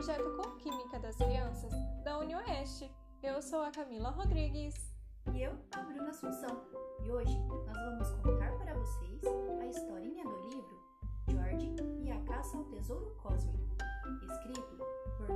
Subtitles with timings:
[0.00, 1.70] projeto com Química das Crianças
[2.02, 2.90] da UniOeste.
[3.22, 4.74] Eu sou a Camila Rodrigues.
[5.30, 6.64] E eu, a Bruna Assunção.
[7.04, 9.20] E hoje nós vamos contar para vocês
[9.60, 10.80] a historinha do livro
[11.28, 13.76] George e a Caça ao Tesouro Cósmico,
[14.22, 14.78] escrito
[15.18, 15.26] por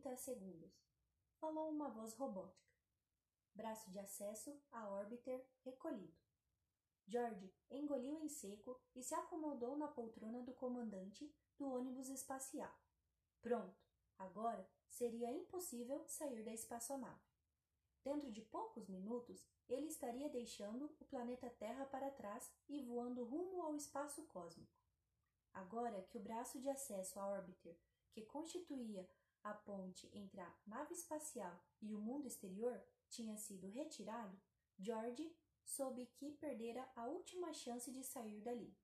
[0.00, 0.72] 30 segundos.
[1.38, 2.70] Falou uma voz robótica.
[3.54, 6.16] Braço de acesso a órbiter recolhido.
[7.06, 12.72] George engoliu em seco e se acomodou na poltrona do comandante do ônibus espacial.
[13.42, 13.78] Pronto,
[14.16, 17.20] agora seria impossível sair da espaçonave.
[18.02, 23.62] Dentro de poucos minutos, ele estaria deixando o planeta Terra para trás e voando rumo
[23.62, 24.80] ao espaço cósmico.
[25.52, 27.76] Agora que o braço de acesso à órbiter,
[28.12, 29.06] que constituía
[29.42, 34.40] a ponte entre a nave espacial e o mundo exterior, tinha sido retirado,
[34.78, 38.76] George soube que perdera a última chance de sair dali.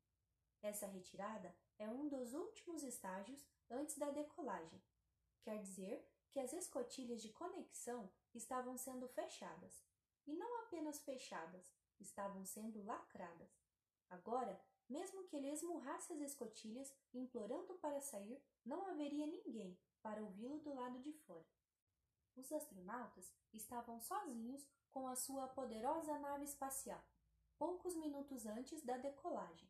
[0.63, 4.83] Essa retirada é um dos últimos estágios antes da decolagem.
[5.43, 9.85] Quer dizer que as escotilhas de conexão estavam sendo fechadas.
[10.27, 13.49] E não apenas fechadas, estavam sendo lacradas.
[14.11, 20.61] Agora, mesmo que ele esmurrasse as escotilhas, implorando para sair, não haveria ninguém para ouvi-lo
[20.61, 21.45] do lado de fora.
[22.37, 27.05] Os astronautas estavam sozinhos com a sua poderosa nave espacial,
[27.59, 29.69] poucos minutos antes da decolagem.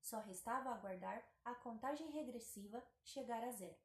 [0.00, 3.76] Só restava aguardar a contagem regressiva chegar a zero.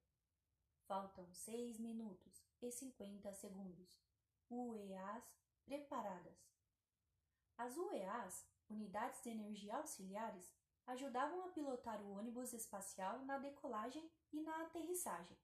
[0.87, 4.01] Faltam seis minutos e cinquenta segundos.
[4.49, 5.25] UEAs
[5.65, 6.39] preparadas.
[7.57, 10.49] As UEAs, unidades de energia auxiliares,
[10.87, 15.37] ajudavam a pilotar o ônibus espacial na decolagem e na aterrissagem.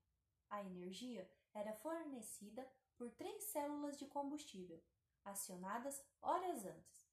[0.49, 4.81] A energia era fornecida por três células de combustível,
[5.23, 7.07] acionadas horas antes.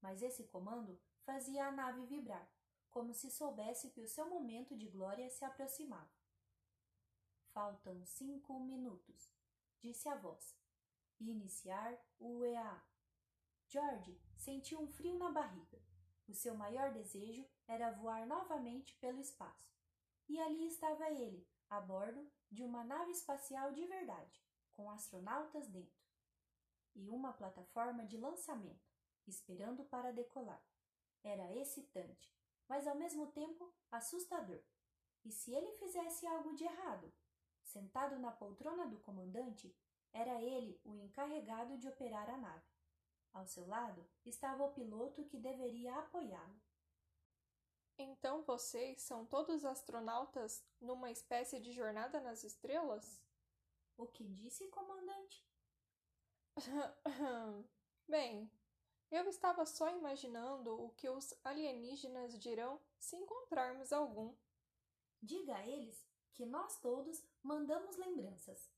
[0.00, 2.50] Mas esse comando fazia a nave vibrar,
[2.90, 6.10] como se soubesse que o seu momento de glória se aproximava.
[7.52, 9.30] Faltam cinco minutos,
[9.80, 10.56] disse a voz.
[11.20, 12.82] Iniciar o EA.
[13.68, 15.80] George sentiu um frio na barriga.
[16.26, 19.70] O seu maior desejo era voar novamente pelo espaço.
[20.28, 26.04] E ali estava ele, a bordo de uma nave espacial de verdade, com astronautas dentro,
[26.96, 28.90] e uma plataforma de lançamento,
[29.26, 30.62] esperando para decolar.
[31.22, 32.34] Era excitante,
[32.68, 34.60] mas ao mesmo tempo assustador.
[35.24, 37.12] E se ele fizesse algo de errado?
[37.62, 39.72] Sentado na poltrona do comandante,
[40.12, 42.66] era ele o encarregado de operar a nave.
[43.32, 46.60] Ao seu lado estava o piloto que deveria apoiá-lo.
[48.02, 53.20] Então vocês são todos astronautas numa espécie de jornada nas estrelas?
[53.98, 55.46] O que disse, comandante?
[58.08, 58.50] Bem,
[59.10, 64.34] eu estava só imaginando o que os alienígenas dirão se encontrarmos algum.
[65.20, 68.72] Diga a eles que nós todos mandamos lembranças.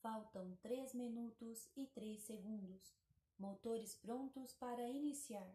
[0.00, 2.94] Faltam três minutos e três segundos.
[3.38, 5.54] Motores prontos para iniciar.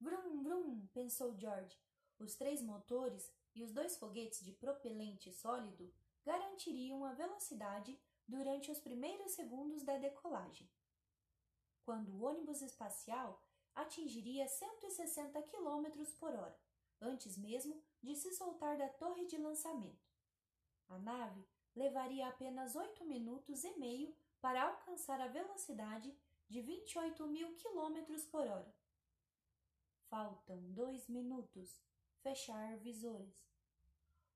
[0.00, 1.78] Vrum, vrum, pensou George.
[2.18, 5.92] Os três motores e os dois foguetes de propelente sólido
[6.24, 10.70] garantiriam a velocidade durante os primeiros segundos da decolagem.
[11.84, 13.42] Quando o ônibus espacial
[13.74, 15.86] atingiria 160 km
[16.18, 16.58] por hora,
[17.00, 20.08] antes mesmo de se soltar da torre de lançamento.
[20.88, 26.14] A nave levaria apenas 8 minutos e meio para alcançar a velocidade
[26.48, 28.74] de 28 mil km por hora.
[30.14, 31.82] Faltam dois minutos.
[32.22, 33.34] Fechar visores.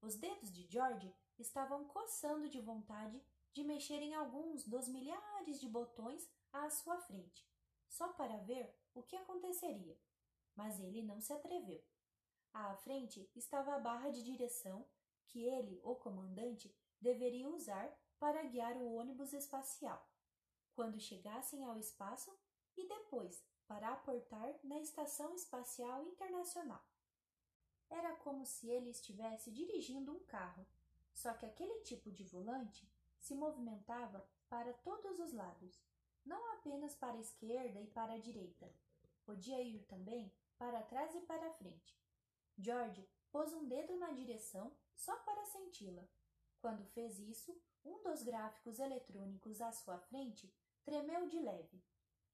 [0.02, 3.22] Os dedos de George estavam coçando de vontade
[3.52, 7.48] de mexer em alguns dos milhares de botões à sua frente,
[7.88, 9.96] só para ver o que aconteceria.
[10.56, 11.80] Mas ele não se atreveu.
[12.52, 14.84] À frente estava a barra de direção
[15.28, 17.88] que ele, o comandante, deveria usar
[18.18, 20.04] para guiar o ônibus espacial
[20.74, 22.36] quando chegassem ao espaço
[22.76, 26.82] e depois para aportar na Estação Espacial Internacional.
[27.90, 30.66] Era como se ele estivesse dirigindo um carro,
[31.12, 35.78] só que aquele tipo de volante se movimentava para todos os lados,
[36.24, 38.72] não apenas para a esquerda e para a direita.
[39.24, 41.98] Podia ir também para trás e para frente.
[42.56, 46.04] George pôs um dedo na direção só para senti-la.
[46.60, 50.52] Quando fez isso, um dos gráficos eletrônicos à sua frente
[50.84, 51.82] tremeu de leve.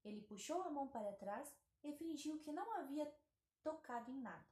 [0.05, 1.53] Ele puxou a mão para trás
[1.83, 3.11] e fingiu que não havia
[3.63, 4.45] tocado em nada.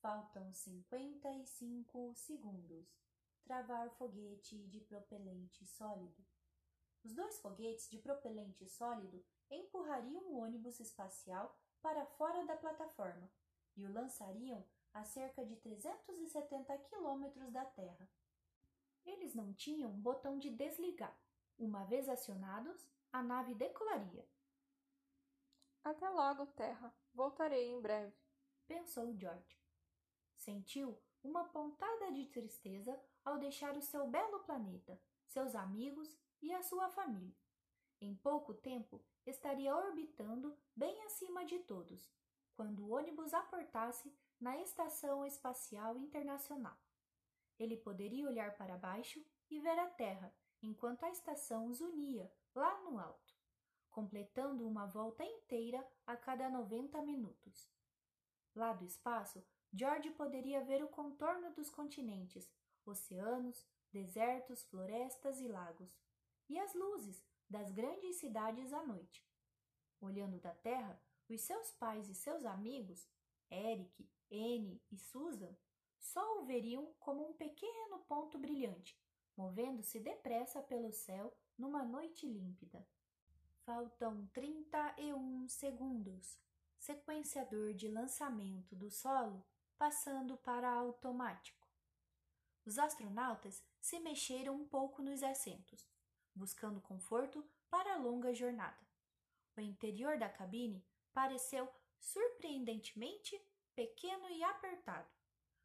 [0.00, 2.88] Faltam cinquenta e cinco segundos.
[3.44, 6.26] travar foguete de propelente sólido.
[7.04, 13.30] Os dois foguetes de propelente sólido empurrariam o ônibus espacial para fora da plataforma
[13.76, 18.10] e o lançariam a cerca de 370 quilômetros da Terra.
[19.04, 21.16] Eles não tinham botão de desligar.
[21.56, 24.28] Uma vez acionados, a nave decolaria.
[25.82, 26.94] Até logo, Terra.
[27.14, 28.14] Voltarei em breve,
[28.66, 29.58] pensou George.
[30.34, 36.62] Sentiu uma pontada de tristeza ao deixar o seu belo planeta, seus amigos e a
[36.62, 37.34] sua família.
[38.02, 42.12] Em pouco tempo estaria orbitando bem acima de todos,
[42.54, 46.78] quando o ônibus aportasse na Estação Espacial Internacional.
[47.58, 50.30] Ele poderia olhar para baixo e ver a Terra
[50.60, 53.34] enquanto a estação os unia lá no alto,
[53.90, 57.70] completando uma volta inteira a cada 90 minutos.
[58.54, 62.50] Lá do espaço, George poderia ver o contorno dos continentes,
[62.86, 65.94] oceanos, desertos, florestas e lagos,
[66.48, 69.22] e as luzes das grandes cidades à noite.
[70.00, 70.98] Olhando da Terra,
[71.28, 73.06] os seus pais e seus amigos,
[73.50, 75.54] Eric, Anne e Susan,
[75.98, 78.98] só o veriam como um pequeno ponto brilhante,
[79.36, 82.86] movendo-se depressa pelo céu numa noite límpida.
[83.64, 86.38] Faltam 31 segundos.
[86.78, 89.44] Sequenciador de lançamento do solo
[89.76, 91.66] passando para automático.
[92.64, 95.88] Os astronautas se mexeram um pouco nos assentos,
[96.34, 98.86] buscando conforto para a longa jornada.
[99.56, 101.68] O interior da cabine pareceu
[101.98, 103.40] surpreendentemente
[103.74, 105.08] pequeno e apertado.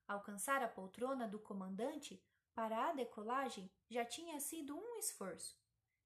[0.08, 2.22] Alcançar a poltrona do comandante
[2.54, 5.61] para a decolagem já tinha sido um esforço,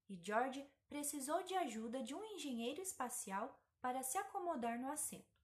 [0.08, 5.36] e George precisou de ajuda de um engenheiro espacial para se acomodar no assento.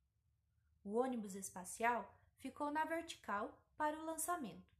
[0.84, 4.76] O ônibus espacial ficou na vertical para o lançamento.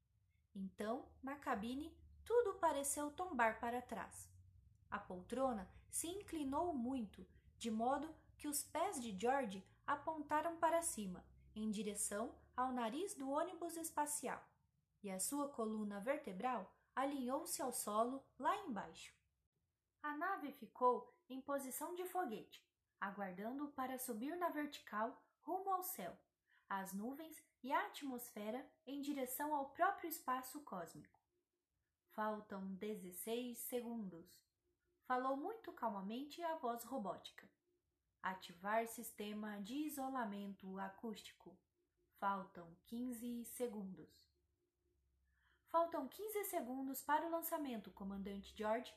[0.55, 4.29] Então, na cabine, tudo pareceu tombar para trás.
[4.91, 7.27] A poltrona se inclinou muito,
[7.59, 11.25] de modo que os pés de George apontaram para cima,
[11.55, 14.43] em direção ao nariz do ônibus espacial,
[15.03, 19.15] e a sua coluna vertebral alinhou-se ao solo lá embaixo.
[20.03, 22.61] A nave ficou em posição de foguete,
[23.01, 26.19] aguardando para subir na vertical rumo ao céu.
[26.69, 31.21] As nuvens e a atmosfera em direção ao próprio espaço cósmico.
[32.11, 34.43] Faltam 16 segundos.
[35.07, 37.49] Falou muito calmamente a voz robótica.
[38.23, 41.57] Ativar sistema de isolamento acústico.
[42.19, 44.33] Faltam 15 segundos.
[45.69, 48.93] Faltam 15 segundos para o lançamento, comandante George.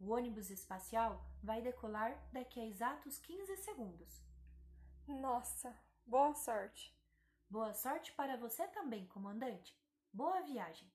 [0.00, 4.22] O ônibus espacial vai decolar daqui a exatos 15 segundos.
[5.06, 6.96] Nossa, boa sorte!
[7.50, 9.74] Boa sorte para você também, comandante.
[10.12, 10.88] Boa viagem.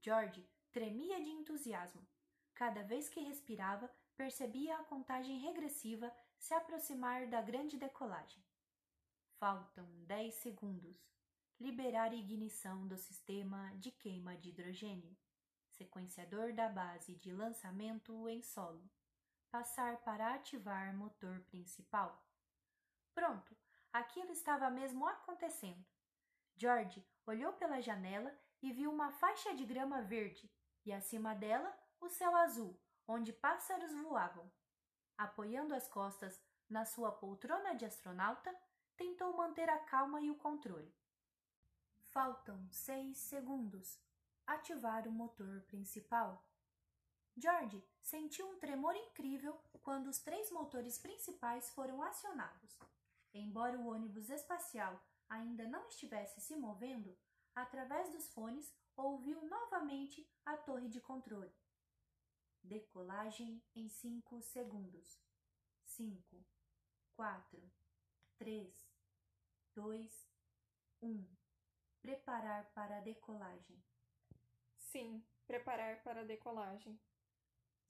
[0.00, 2.06] George tremia de entusiasmo.
[2.54, 8.42] Cada vez que respirava, percebia a contagem regressiva se aproximar da grande decolagem.
[9.38, 11.08] Faltam dez segundos.
[11.58, 15.16] Liberar ignição do sistema de queima de hidrogênio.
[15.80, 18.84] Sequenciador da base de lançamento em solo.
[19.50, 22.22] Passar para ativar motor principal.
[23.14, 23.56] Pronto!
[23.90, 25.82] Aquilo estava mesmo acontecendo.
[26.54, 30.52] George olhou pela janela e viu uma faixa de grama verde
[30.84, 32.78] e acima dela o céu azul,
[33.08, 34.52] onde pássaros voavam.
[35.16, 36.38] Apoiando as costas
[36.68, 38.54] na sua poltrona de astronauta,
[38.98, 40.94] tentou manter a calma e o controle.
[42.02, 43.98] Faltam seis segundos.
[44.50, 46.44] Ativar o motor principal.
[47.36, 52.76] George sentiu um tremor incrível quando os três motores principais foram acionados.
[53.32, 57.16] Embora o ônibus espacial ainda não estivesse se movendo,
[57.54, 61.54] através dos fones ouviu novamente a torre de controle.
[62.60, 65.16] Decolagem em cinco segundos.
[65.84, 66.44] Cinco,
[67.14, 67.70] quatro,
[68.36, 68.84] três,
[69.72, 70.28] dois,
[71.00, 71.24] um.
[72.02, 73.80] Preparar para a decolagem.
[74.90, 77.00] Sim, preparar para a decolagem.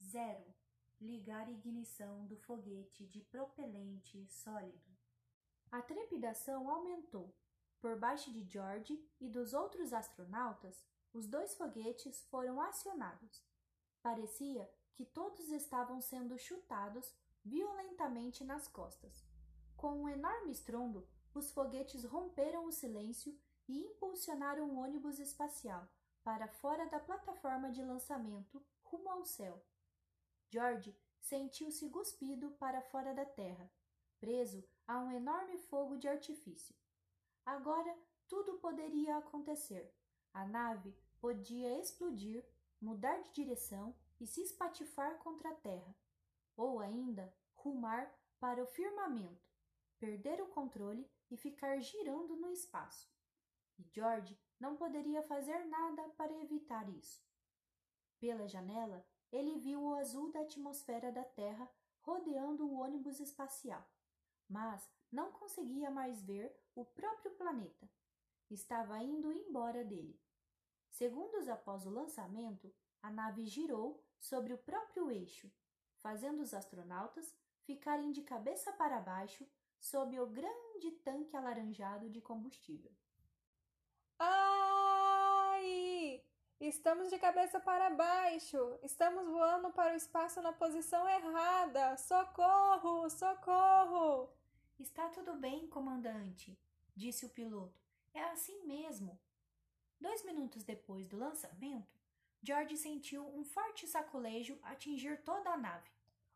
[0.03, 0.53] Zero.
[0.99, 4.95] Ligar ignição do foguete de propelente sólido.
[5.71, 7.35] A trepidação aumentou.
[7.79, 13.43] Por baixo de George e dos outros astronautas, os dois foguetes foram acionados.
[14.03, 19.25] Parecia que todos estavam sendo chutados violentamente nas costas.
[19.75, 23.35] Com um enorme estrondo, os foguetes romperam o silêncio
[23.67, 25.89] e impulsionaram o ônibus espacial
[26.23, 29.63] para fora da plataforma de lançamento rumo ao céu.
[30.49, 33.71] George sentiu-se cuspido para fora da terra,
[34.19, 36.75] preso a um enorme fogo de artifício.
[37.45, 37.97] Agora
[38.27, 39.93] tudo poderia acontecer.
[40.33, 42.45] A nave podia explodir,
[42.79, 45.95] mudar de direção e se espatifar contra a terra,
[46.55, 49.49] ou ainda rumar para o firmamento,
[49.99, 53.09] perder o controle e ficar girando no espaço.
[53.77, 57.25] E George não poderia fazer nada para evitar isso.
[58.19, 61.67] Pela janela, ele viu o azul da atmosfera da Terra
[62.01, 63.83] rodeando o ônibus espacial,
[64.47, 67.89] mas não conseguia mais ver o próprio planeta.
[68.51, 70.21] Estava indo embora dele.
[70.91, 75.51] Segundos após o lançamento, a nave girou sobre o próprio eixo,
[75.97, 79.47] fazendo os astronautas ficarem de cabeça para baixo
[79.79, 82.91] sob o grande tanque alaranjado de combustível.
[84.23, 86.21] Ai!
[86.59, 88.77] Estamos de cabeça para baixo!
[88.83, 91.97] Estamos voando para o espaço na posição errada!
[91.97, 93.09] Socorro!
[93.09, 94.29] Socorro!
[94.79, 96.55] Está tudo bem, comandante,
[96.95, 97.81] disse o piloto.
[98.13, 99.19] É assim mesmo.
[99.99, 101.99] Dois minutos depois do lançamento,
[102.43, 105.89] George sentiu um forte sacolejo atingir toda a nave.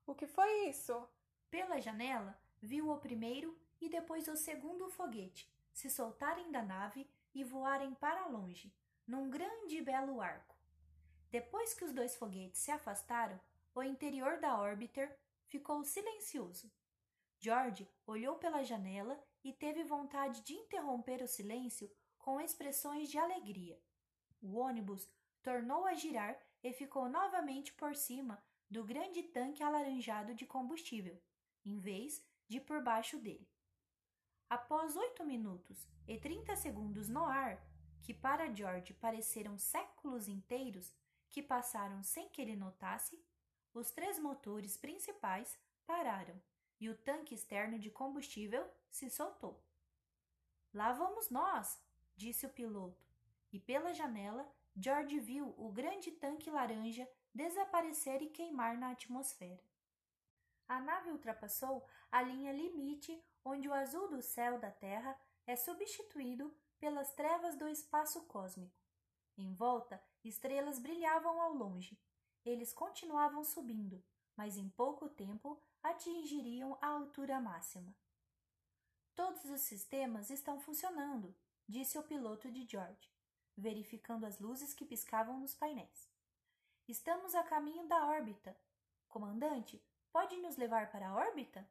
[0.07, 1.07] O que foi isso?
[1.51, 7.43] Pela janela, viu o primeiro e depois o segundo foguete se soltarem da nave e
[7.43, 8.73] voarem para longe,
[9.05, 10.55] num grande e belo arco.
[11.29, 13.39] Depois que os dois foguetes se afastaram,
[13.75, 16.71] o interior da órbiter ficou silencioso.
[17.39, 23.79] George olhou pela janela e teve vontade de interromper o silêncio com expressões de alegria.
[24.41, 25.07] O ônibus
[25.43, 31.21] tornou a girar e ficou novamente por cima do grande tanque alaranjado de combustível,
[31.65, 33.47] em vez de por baixo dele.
[34.55, 37.61] Após oito minutos e trinta segundos no ar,
[38.01, 40.95] que para George pareceram séculos inteiros
[41.29, 43.21] que passaram sem que ele notasse,
[43.73, 46.41] os três motores principais pararam
[46.79, 49.61] e o tanque externo de combustível se soltou.
[50.73, 51.77] Lá vamos nós,
[52.15, 53.05] disse o piloto,
[53.51, 59.61] e pela janela George viu o grande tanque laranja desaparecer e queimar na atmosfera.
[60.65, 66.51] A nave ultrapassou a linha limite onde o azul do céu da Terra é substituído
[66.79, 68.75] pelas trevas do espaço cósmico.
[69.37, 72.01] Em volta, estrelas brilhavam ao longe.
[72.43, 74.03] Eles continuavam subindo,
[74.35, 77.95] mas em pouco tempo atingiriam a altura máxima.
[79.13, 81.33] Todos os sistemas estão funcionando,
[81.67, 83.09] disse o piloto de George,
[83.55, 86.09] verificando as luzes que piscavam nos painéis.
[86.87, 88.57] Estamos a caminho da órbita.
[89.07, 91.67] Comandante, pode nos levar para a órbita?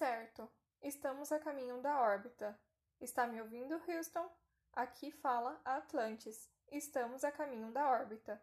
[0.00, 2.58] Certo, estamos a caminho da órbita.
[2.98, 4.34] Está me ouvindo, Houston?
[4.72, 6.50] Aqui fala Atlantis.
[6.72, 8.42] Estamos a caminho da órbita.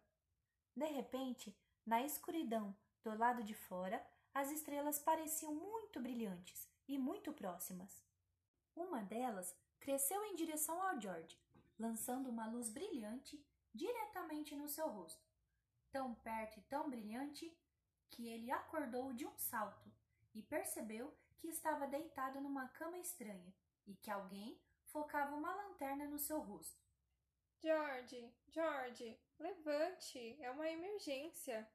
[0.75, 7.33] De repente, na escuridão do lado de fora, as estrelas pareciam muito brilhantes e muito
[7.33, 8.05] próximas.
[8.75, 11.41] Uma delas cresceu em direção ao George,
[11.79, 15.25] lançando uma luz brilhante diretamente no seu rosto,
[15.91, 17.51] tão perto e tão brilhante
[18.11, 19.91] que ele acordou de um salto
[20.35, 23.53] e percebeu que estava deitado numa cama estranha
[23.85, 26.81] e que alguém focava uma lanterna no seu rosto.
[27.61, 31.67] George, George, levante, é uma emergência.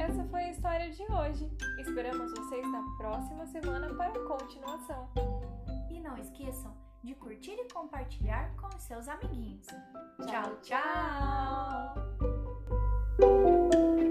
[0.00, 1.50] Essa foi a história de hoje.
[1.78, 5.10] Esperamos vocês na próxima semana para a continuação.
[5.90, 9.66] E não esqueçam de curtir e compartilhar com seus amiguinhos.
[10.26, 12.31] Tchau, tchau!
[13.18, 14.01] Tchau.